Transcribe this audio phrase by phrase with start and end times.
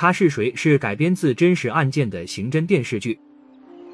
[0.00, 3.18] 他是谁是改编自真实案件的刑侦电视剧，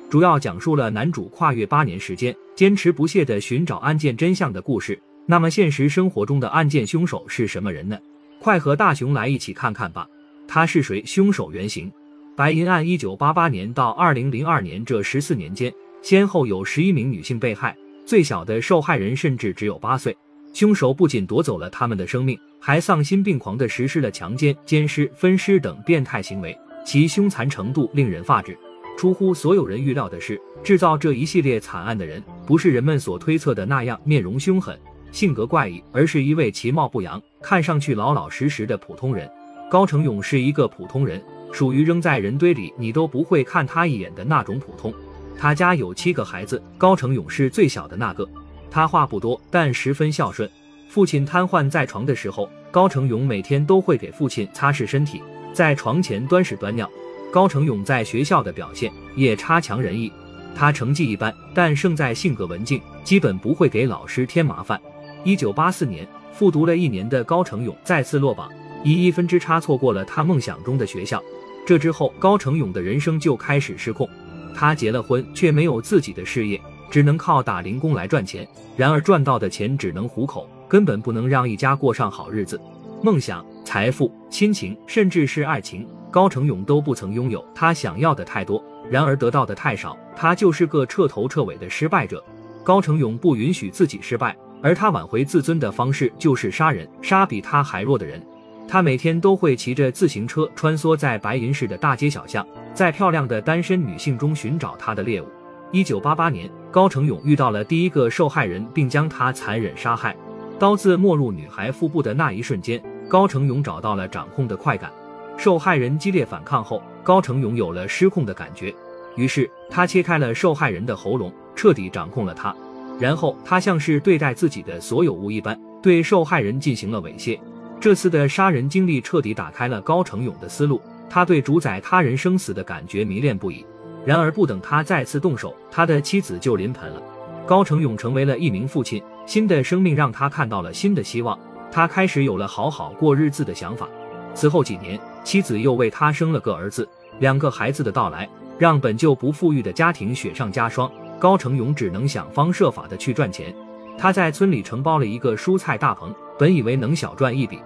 [0.08, 4.96] 主要讲述了男主跨越八年时间，坚持不懈地寻找案件真相的故事。
[5.26, 7.98] 那么现实生活中的案件凶手是什么人呢？
[8.38, 10.08] 快和大雄来一起看看吧。
[10.46, 11.02] 他是谁？
[11.04, 11.90] 凶手原型：
[12.36, 20.16] 白银案，一九八八年到二零零二年这十四年间，先后有十一名女性被害，最小的受害人甚至只有八岁。
[20.56, 28.56] 凶手不仅夺走了他们的生命，还丧心病狂地实施了强奸、奸尸、分尸等变态行为，其凶残程度令人发指。
[28.96, 34.74] 出乎所有人预料的是，制造这一系列惨案的人，不是人们所推测的那样面容凶狠、
[35.12, 39.30] 性格怪异，而是一位其貌不扬、看上去老老实实的普通人。
[39.70, 44.90] 高成勇是一个普通人，属于扔在人堆里你都不会看他一眼的那种普通。
[45.38, 48.26] 他家有七个孩子，高成勇是最小的那个。
[48.70, 50.48] 他话不多，但十分孝顺。
[50.88, 55.20] 父亲瘫痪在床的时候，高成勇每天都会给父亲擦拭身体，
[55.52, 56.88] 在床前端屎端尿。
[57.32, 60.10] 高成勇在学校的表现也差强人意，
[60.54, 64.80] 他成绩一般，但胜在性格文静，基本不会给老师添麻烦。
[65.24, 68.48] 一九八四年，复读了一年的高成勇再次落榜，
[68.82, 71.22] 以一分之差错过了他梦想中的学校。
[71.66, 74.08] 这之后，高成勇的人生就开始失控。
[74.54, 76.58] 他结了婚，却没有自己的事业。
[76.90, 82.60] 只能靠打零工来赚钱，然而赚到的钱只能糊口，根本不能让一家过上好日子。
[83.02, 87.44] 梦想、财富、亲情，甚至是爱情，高成勇都不曾拥有。
[87.54, 92.22] 他想要的太多，然而得到的太少，他就是个彻头彻尾的失败者。
[92.64, 98.20] 高成勇不允许自己失败，而他挽回自尊的方式就是杀人，杀比他还弱的人。
[98.66, 105.26] 他每天都会骑着自行车穿梭在白银市的大街小巷，在漂亮的单身女性中寻找他的猎物。
[105.70, 110.14] 一九八八年，高成勇遇到了第一个受害人，并将他残忍杀害。
[110.58, 114.92] 刀子没入女孩腹部的那一瞬间，高成勇找到了掌控的快感。
[115.38, 118.74] 受害人激烈反抗后，高成勇有了失控的感觉，
[119.16, 122.54] 于是他切开了受害人的喉咙，彻底掌控了他。
[123.00, 127.40] 然后他像是对待自己的所有物一般，对受害人进行了猥亵。
[127.80, 130.78] 这次的杀人经历彻底打开了高成勇的思路，
[131.08, 133.64] 他对主宰他人生死的感觉迷恋不已。
[134.06, 137.02] 然而，不等他再次动手，他的妻子就临盆了。
[137.44, 141.36] 高成勇成为了一名父亲，新的生命让他看到了新的希望，
[141.72, 143.88] 他开始有了好好过日子的想法。
[144.32, 146.88] 此后几年，妻子又为他生了个儿子。
[147.18, 148.28] 两个孩子的到来，
[148.58, 150.88] 让本就不富裕的家庭雪上加霜。
[151.18, 153.52] 高成勇只能想方设法的去赚钱。
[153.98, 157.58] 他在村里承包了一个蔬菜大棚，本以为能小赚一笔，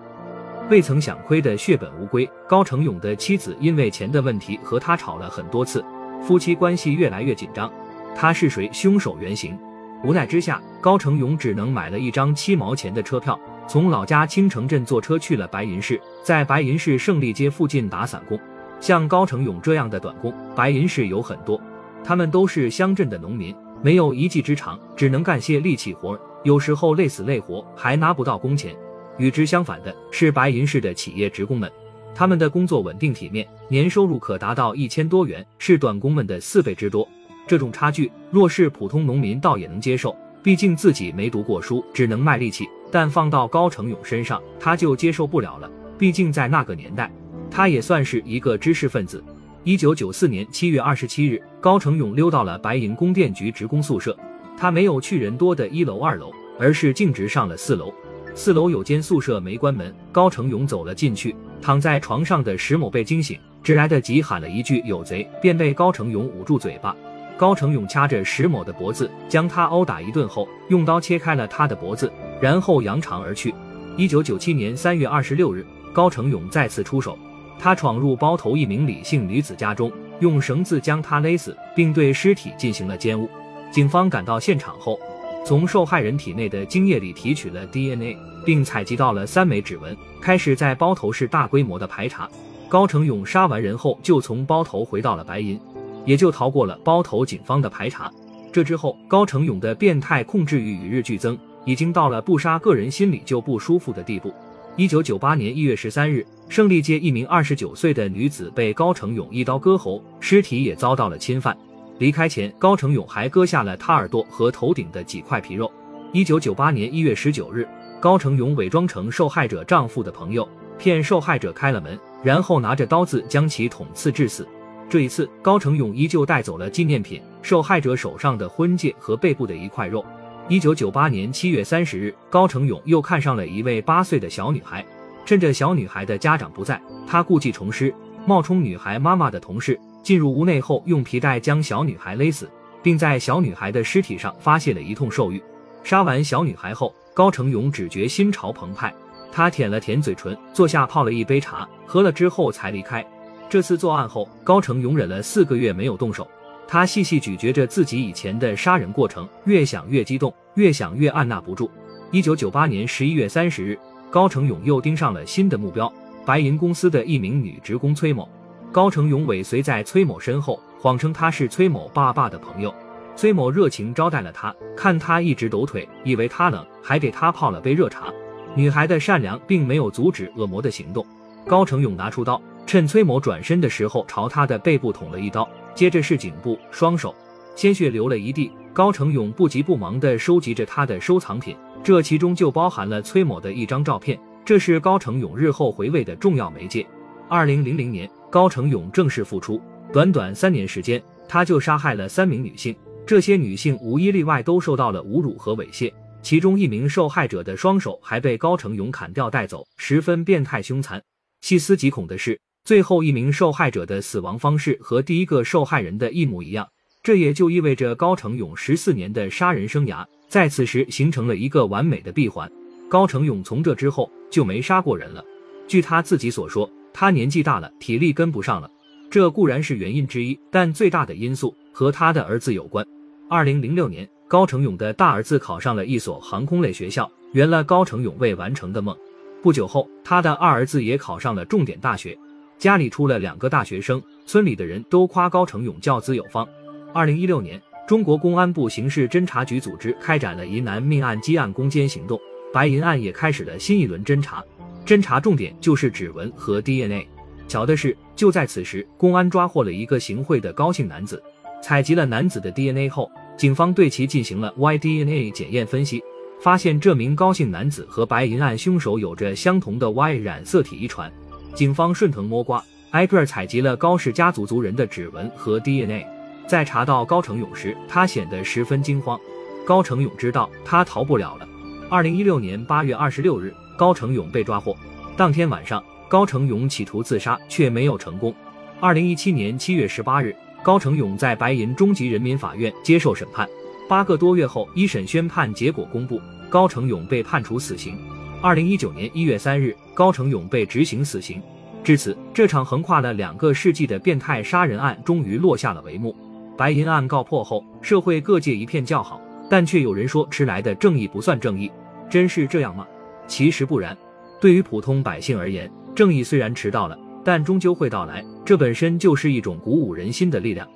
[0.70, 2.26] 未曾想亏得血本无归。
[2.48, 5.84] 高成勇的妻子因为钱的问题和他吵了很多次。
[6.22, 7.72] 夫妻关系越来越紧张，
[8.14, 8.69] 他是谁？
[8.72, 9.58] 凶手原型。
[10.03, 13.38] 无奈之下，高成勇只能买了一张七毛钱的车票，
[13.69, 18.38] 从老家青城镇坐车去了白银市，在白银市胜利街附近打散工。
[18.80, 21.60] 像高成勇这样的短工，白银市有很多，
[22.03, 28.75] 他们都是乡镇的农民，没有一技之长，只能干些力气活，有时候累死累活，还拿不到工钱。
[29.19, 31.70] 与之相反的是白银市的企业职工们。
[32.15, 37.09] 他们的工作稳定体面，年收入可达到一千多元，是短工们的四倍之多。
[37.47, 42.69] 这种差距，若是普通农民倒也能接受，毕竟自己没读过书，只能卖力气。
[42.93, 45.71] 但放到高成勇身上，他就接受不了了。
[45.97, 47.10] 毕竟在那个年代，
[47.50, 49.22] 他也算是一个知识分子。
[49.62, 54.16] 一九九四年七月二十七日，高成勇溜到了白银供电局职工宿舍，
[54.56, 57.92] 他没有去人多的一楼、二楼，而是径直上了四楼。
[58.34, 61.34] 四楼有间宿舍没关门，高成勇走了进去。
[61.60, 66.96] 躺在床上的石某被惊醒，只来得及喊了一句“有贼”，便被高成勇捂住嘴巴。
[67.36, 72.10] 高成勇掐着石某的脖子，将他殴打一顿后，用刀切开了他的脖子，
[72.41, 73.54] 然后扬长而去。
[73.96, 77.18] 一九九七年三月二十六日，高成勇再次出手，
[77.58, 83.28] 他闯入包头一名李姓女子家中，用绳子将她勒死，并对尸体进行了奸污。
[83.70, 84.98] 警方赶到现场后，
[85.44, 88.16] 从受害人体内的精液里提取了 DNA。
[88.42, 92.26] 并采集到了三枚指纹，开始在包头市大规模的排查。
[92.70, 95.60] 高成勇杀完人后，就从包头回到了白银，
[96.06, 98.10] 也就逃过了包头警方的排查。
[98.50, 104.32] 这之后，高成勇的变态控制欲与日俱增，已经到了不杀个人心里就不舒服的地步。
[104.74, 111.54] 一九九八年一月十三日，胜利街一名二十九岁的女子被高成勇一刀割喉，尸体也遭到了侵犯。
[112.00, 115.70] 离开前，高成勇还割下了他耳朵和头顶的几块皮肉。
[116.12, 117.68] 一九九八年一月十九日。
[118.00, 120.48] 高成勇伪装成受害者丈夫的朋友，
[120.78, 124.48] 骗受害者开了门，然后拿着刀子将其捅刺致死。
[124.88, 130.03] 这一次，高成勇依旧带走了纪念品：受害者手上的婚戒和背部的一块肉。
[130.48, 134.82] 一九九八年七月三十日，高成勇又看上了一位八岁的小女孩，
[135.26, 137.94] 趁着小女孩的家长不在，他故技重施，
[138.24, 142.48] 冒充女孩妈妈的同事进入屋内后，用皮带将小女孩勒死，
[142.82, 145.42] 并在小女孩的尸体上发泄了一通兽欲。
[145.82, 148.92] 杀完小女孩后，高成勇只觉心潮澎湃，
[149.32, 153.06] 他舔了舔嘴唇，坐下泡了一杯茶，喝了之后才离开。
[153.48, 156.26] 这次作案后，高成勇忍了四个月没有动手。
[156.68, 161.68] 他细细咀嚼着自己以前的杀人过程，越想越激动，越想越按捺不住。
[162.12, 165.92] 一九九八年十一月三十日，高成勇又盯上了新的目标——
[166.24, 168.28] 白银公司的一名女职工崔某。
[168.72, 172.72] 高成勇尾随在崔某身后，谎称他是崔某爸爸的朋友。
[173.16, 178.12] 崔某热情招待了他，看他一直抖腿，以为他冷，还给他泡了杯热茶。
[178.54, 181.04] 女孩的善良并没有阻止恶魔的行动。
[181.46, 185.48] 高成勇拿出刀，趁崔某转身的时候，朝他的背部捅了一刀。
[185.74, 187.12] 接着是颈部、双手，
[187.56, 188.52] 鲜血流了一地。
[188.72, 196.86] 高成勇不急不忙地收集着他的收藏品，这其中就包含了崔某的一张照片，这是高成勇日后回味的重要媒介。
[197.28, 199.60] 二零零零年，高成勇正式复出，
[199.92, 202.74] 短短三年时间，他就杀害了三名女性，
[203.04, 205.92] 这些女性无一例外都受到了侮辱和猥亵，
[206.22, 211.03] 其中一名受害者的双手还被高成勇砍掉带走，十分变态凶残。
[211.41, 212.41] 细思极恐的是。
[212.62, 216.68] 最后一名受害者的死亡方式和第一个受害人的一模一样，
[217.03, 222.48] 这也就意味着高成勇十四年的杀人生涯在此时形成了一个完美的闭环。
[222.88, 225.24] 高成勇从这之后就没杀过人了。
[225.66, 228.71] 据他自己所说，他年纪大了，体力跟不上了。
[229.10, 232.87] 这固然是原因之一，但最大的因素和他的儿子有关。
[233.28, 238.97] 二零零六年，高成勇的大儿子考上了一所航空类学校，圆了高成勇未完成的梦。
[239.42, 242.16] 不久后，他的二儿子也考上了重点大学。
[242.59, 246.47] 家里出了两个大学生，村里的人都夸高成勇教子有方。
[246.92, 252.21] 二零一六年，中国公安部刑事侦查局组织开展了疑难命案积案攻坚行动，
[252.53, 254.45] 白银案也开始了新一轮侦查，
[254.91, 257.07] 侦查重点就是指纹和 DNA。
[257.47, 261.23] 巧的是，就在此时，公安抓获了一个行贿的高姓男子，
[261.62, 266.02] 采集了男子的 DNA 后，警方对其进行了 Y-DNA 检验分析，
[266.40, 271.09] 发现这名高姓男子和白银案凶手有着相同的 Y 染色体遗传。
[271.54, 276.04] 警方顺藤摸瓜，挨个采集了高氏家族族人的指纹和 DNA。
[276.49, 279.16] 在查到高成勇时，他显得十分惊慌。
[279.64, 281.47] 高成勇知道他逃不了了。
[281.90, 284.76] 二零一六年八月二十六日，高成勇被抓获。
[285.16, 288.33] 当天晚上，高成勇企图自杀，却没有成功。
[288.78, 293.49] 二零一七年七月十八日，高成勇在白银中级人民法院接受审判。
[293.88, 297.99] 八个多月后，一审宣判结果公布，高成勇被判处死刑。
[298.40, 301.42] 二零一九年一月三日，高成勇被执行死刑。
[301.83, 306.14] 至此，这场横跨了两个世纪的变态杀人案终于落下了帷幕。
[306.57, 311.69] 白银案告破后，社会各界一片叫好，但却有人说迟来的正义不算正义。
[312.11, 312.87] 真是这样吗？
[313.26, 313.97] 其实不然。
[314.40, 320.68] 对于普通百姓而言，正义虽然迟到了，但终究会到来，这本身就是一种鼓舞人心的力量。